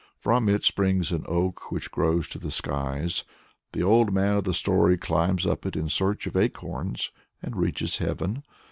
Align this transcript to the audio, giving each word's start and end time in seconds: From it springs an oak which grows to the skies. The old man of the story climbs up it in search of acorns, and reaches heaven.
From 0.17 0.49
it 0.49 0.63
springs 0.63 1.11
an 1.11 1.25
oak 1.27 1.71
which 1.71 1.91
grows 1.91 2.27
to 2.29 2.39
the 2.39 2.49
skies. 2.49 3.23
The 3.73 3.83
old 3.83 4.11
man 4.11 4.33
of 4.33 4.45
the 4.45 4.53
story 4.55 4.97
climbs 4.97 5.45
up 5.45 5.63
it 5.63 5.75
in 5.75 5.89
search 5.89 6.25
of 6.25 6.35
acorns, 6.35 7.11
and 7.43 7.55
reaches 7.55 7.99
heaven. 7.99 8.41